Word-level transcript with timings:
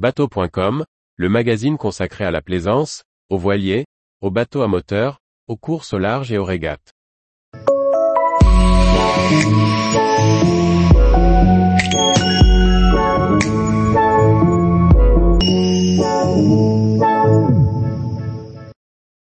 Bateau.com, 0.00 0.86
le 1.16 1.28
magazine 1.28 1.76
consacré 1.76 2.24
à 2.24 2.30
la 2.30 2.40
plaisance, 2.40 3.04
aux 3.28 3.36
voiliers, 3.36 3.84
aux 4.22 4.30
bateaux 4.30 4.62
à 4.62 4.66
moteur, 4.66 5.18
aux 5.46 5.58
courses 5.58 5.92
au 5.92 5.98
large 5.98 6.32
et 6.32 6.38
aux 6.38 6.44
régates. 6.46 6.94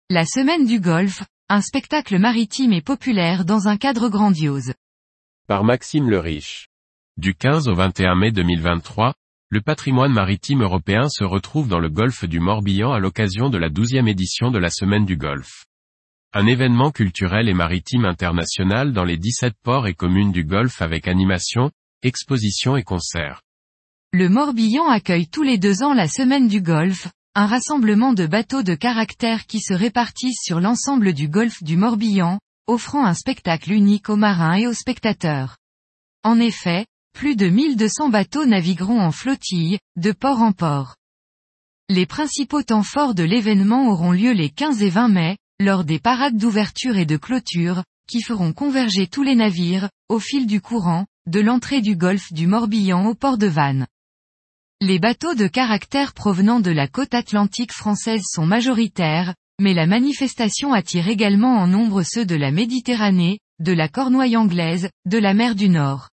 La 0.08 0.24
semaine 0.24 0.64
du 0.64 0.78
Golfe, 0.78 1.24
un 1.48 1.60
spectacle 1.60 2.20
maritime 2.20 2.72
et 2.72 2.82
populaire 2.82 3.44
dans 3.44 3.66
un 3.66 3.76
cadre 3.76 4.08
grandiose. 4.08 4.74
Par 5.48 5.64
Maxime 5.64 6.08
le 6.08 6.20
Riche. 6.20 6.68
Du 7.16 7.34
15 7.34 7.66
au 7.66 7.74
21 7.74 8.14
mai 8.14 8.30
2023, 8.30 9.12
le 9.52 9.60
patrimoine 9.60 10.14
maritime 10.14 10.62
européen 10.62 11.10
se 11.10 11.24
retrouve 11.24 11.68
dans 11.68 11.78
le 11.78 11.90
golfe 11.90 12.24
du 12.24 12.40
Morbihan 12.40 12.90
à 12.90 12.98
l'occasion 12.98 13.50
de 13.50 13.58
la 13.58 13.68
douzième 13.68 14.08
édition 14.08 14.50
de 14.50 14.58
la 14.58 14.70
Semaine 14.70 15.04
du 15.04 15.18
Golfe. 15.18 15.66
Un 16.32 16.46
événement 16.46 16.90
culturel 16.90 17.50
et 17.50 17.52
maritime 17.52 18.06
international 18.06 18.94
dans 18.94 19.04
les 19.04 19.18
17 19.18 19.52
ports 19.62 19.86
et 19.86 19.92
communes 19.92 20.32
du 20.32 20.44
Golfe 20.44 20.80
avec 20.80 21.06
animation, 21.06 21.70
exposition 22.02 22.78
et 22.78 22.82
concerts. 22.82 23.42
Le 24.14 24.30
Morbihan 24.30 24.88
accueille 24.88 25.28
tous 25.28 25.42
les 25.42 25.58
deux 25.58 25.82
ans 25.82 25.92
la 25.92 26.08
Semaine 26.08 26.48
du 26.48 26.62
Golfe, 26.62 27.08
un 27.34 27.44
rassemblement 27.44 28.14
de 28.14 28.26
bateaux 28.26 28.62
de 28.62 28.74
caractère 28.74 29.44
qui 29.44 29.60
se 29.60 29.74
répartissent 29.74 30.42
sur 30.42 30.60
l'ensemble 30.60 31.12
du 31.12 31.28
golfe 31.28 31.62
du 31.62 31.76
Morbihan, 31.76 32.40
offrant 32.66 33.04
un 33.04 33.12
spectacle 33.12 33.72
unique 33.72 34.08
aux 34.08 34.16
marins 34.16 34.54
et 34.54 34.66
aux 34.66 34.72
spectateurs. 34.72 35.58
En 36.24 36.40
effet, 36.40 36.86
plus 37.12 37.36
de 37.36 37.48
1200 37.48 38.08
bateaux 38.08 38.46
navigueront 38.46 39.00
en 39.00 39.12
flottille, 39.12 39.78
de 39.96 40.12
port 40.12 40.42
en 40.42 40.52
port. 40.52 40.96
Les 41.88 42.06
principaux 42.06 42.62
temps 42.62 42.82
forts 42.82 43.14
de 43.14 43.22
l'événement 43.22 43.88
auront 43.88 44.12
lieu 44.12 44.32
les 44.32 44.50
15 44.50 44.82
et 44.82 44.90
20 44.90 45.08
mai, 45.08 45.36
lors 45.60 45.84
des 45.84 45.98
parades 45.98 46.36
d'ouverture 46.36 46.96
et 46.96 47.06
de 47.06 47.16
clôture, 47.16 47.84
qui 48.08 48.22
feront 48.22 48.52
converger 48.52 49.06
tous 49.06 49.22
les 49.22 49.34
navires, 49.34 49.88
au 50.08 50.18
fil 50.18 50.46
du 50.46 50.60
courant, 50.60 51.06
de 51.26 51.40
l'entrée 51.40 51.80
du 51.80 51.96
golfe 51.96 52.32
du 52.32 52.46
Morbihan 52.46 53.06
au 53.06 53.14
port 53.14 53.38
de 53.38 53.46
Vannes. 53.46 53.86
Les 54.80 54.98
bateaux 54.98 55.34
de 55.34 55.46
caractère 55.46 56.12
provenant 56.12 56.60
de 56.60 56.70
la 56.70 56.88
côte 56.88 57.14
atlantique 57.14 57.72
française 57.72 58.22
sont 58.24 58.46
majoritaires, 58.46 59.34
mais 59.60 59.74
la 59.74 59.86
manifestation 59.86 60.72
attire 60.72 61.08
également 61.08 61.56
en 61.58 61.68
nombre 61.68 62.02
ceux 62.02 62.26
de 62.26 62.34
la 62.34 62.50
Méditerranée, 62.50 63.38
de 63.60 63.72
la 63.72 63.88
Cornouaille 63.88 64.36
anglaise, 64.36 64.90
de 65.06 65.18
la 65.18 65.34
mer 65.34 65.54
du 65.54 65.68
Nord. 65.68 66.08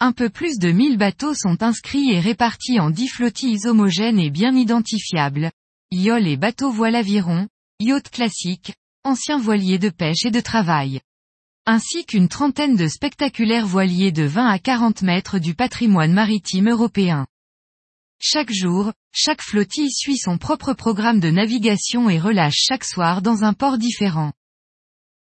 Un 0.00 0.12
peu 0.12 0.30
plus 0.30 0.58
de 0.58 0.70
1000 0.70 0.96
bateaux 0.96 1.34
sont 1.34 1.60
inscrits 1.64 2.12
et 2.12 2.20
répartis 2.20 2.78
en 2.78 2.90
10 2.90 3.08
flottilles 3.08 3.66
homogènes 3.66 4.20
et 4.20 4.30
bien 4.30 4.54
identifiables. 4.54 5.50
Yol 5.90 6.28
et 6.28 6.36
bateaux 6.36 6.70
voile 6.70 6.94
aviron, 6.94 7.48
yacht 7.80 8.08
classique, 8.08 8.74
anciens 9.02 9.38
voiliers 9.38 9.80
de 9.80 9.90
pêche 9.90 10.24
et 10.24 10.30
de 10.30 10.38
travail. 10.38 11.00
Ainsi 11.66 12.04
qu'une 12.04 12.28
trentaine 12.28 12.76
de 12.76 12.86
spectaculaires 12.86 13.66
voiliers 13.66 14.12
de 14.12 14.22
20 14.22 14.46
à 14.46 14.60
40 14.60 15.02
mètres 15.02 15.40
du 15.40 15.54
patrimoine 15.54 16.12
maritime 16.12 16.68
européen. 16.68 17.26
Chaque 18.20 18.52
jour, 18.52 18.92
chaque 19.12 19.42
flottille 19.42 19.90
suit 19.90 20.16
son 20.16 20.38
propre 20.38 20.74
programme 20.74 21.18
de 21.18 21.30
navigation 21.30 22.08
et 22.08 22.20
relâche 22.20 22.66
chaque 22.68 22.84
soir 22.84 23.20
dans 23.20 23.42
un 23.42 23.52
port 23.52 23.78
différent. 23.78 24.32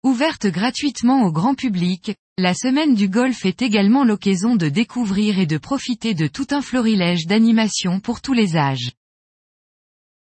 Ouverte 0.04 0.48
gratuitement 0.48 1.22
au 1.24 1.32
grand 1.32 1.56
public, 1.56 2.14
la 2.38 2.54
semaine 2.54 2.94
du 2.94 3.08
golf 3.08 3.46
est 3.46 3.62
également 3.62 4.04
l'occasion 4.04 4.58
de 4.58 4.68
découvrir 4.68 5.40
et 5.40 5.46
de 5.46 5.58
profiter 5.58 6.14
de 6.14 6.28
tout 6.28 6.48
un 6.52 6.62
florilège 6.62 7.26
d'animations 7.26 8.02
pour 8.02 8.20
tous 8.20 8.34
les 8.34 8.58
âges. 8.58 8.92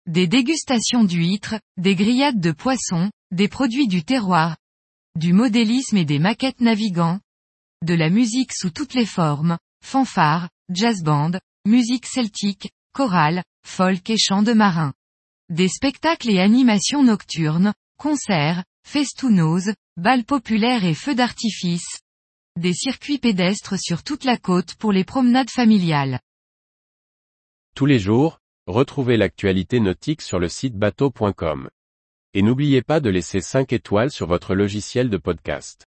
Des 0.06 0.26
dégustations 0.26 1.04
d'huîtres, 1.04 1.60
des 1.76 1.94
grillades 1.94 2.40
de 2.40 2.50
poissons, 2.50 3.10
des 3.30 3.48
produits 3.48 3.88
du 3.88 4.04
terroir, 4.04 4.56
du 5.16 5.34
modélisme 5.34 5.98
et 5.98 6.06
des 6.06 6.18
maquettes 6.18 6.62
navigants, 6.62 7.20
de 7.84 7.92
la 7.92 8.08
musique 8.08 8.54
sous 8.54 8.70
toutes 8.70 8.94
les 8.94 9.04
formes, 9.04 9.58
fanfare, 9.84 10.48
jazz 10.70 11.02
band, 11.02 11.32
musique 11.66 12.06
celtique, 12.06 12.70
chorale, 12.94 13.44
folk 13.66 14.08
et 14.08 14.16
chants 14.16 14.42
de 14.42 14.54
marins. 14.54 14.94
Des 15.50 15.68
spectacles 15.68 16.30
et 16.30 16.40
animations 16.40 17.02
nocturnes, 17.02 17.74
concerts, 17.98 18.64
festounos, 18.88 19.70
balles 19.98 20.24
populaires 20.24 20.82
et 20.86 20.94
feux 20.94 21.14
d'artifice. 21.14 22.00
Des 22.58 22.72
circuits 22.72 23.18
pédestres 23.18 23.78
sur 23.78 24.02
toute 24.02 24.24
la 24.24 24.38
côte 24.38 24.76
pour 24.76 24.92
les 24.92 25.04
promenades 25.04 25.50
familiales. 25.50 26.20
Tous 27.76 27.84
les 27.84 27.98
jours, 27.98 28.40
retrouvez 28.66 29.18
l'actualité 29.18 29.78
nautique 29.78 30.22
sur 30.22 30.38
le 30.38 30.48
site 30.48 30.74
bateau.com. 30.74 31.68
Et 32.32 32.40
n'oubliez 32.40 32.80
pas 32.80 33.00
de 33.00 33.10
laisser 33.10 33.42
5 33.42 33.74
étoiles 33.74 34.10
sur 34.10 34.26
votre 34.26 34.54
logiciel 34.54 35.10
de 35.10 35.18
podcast. 35.18 35.87